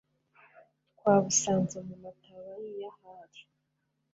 [0.95, 3.41] twabusanze mu mataba y’i Yahari